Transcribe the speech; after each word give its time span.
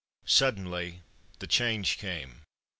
Suddenly 0.25 1.03
the 1.37 1.45
change 1.45 1.99
came. 1.99 2.41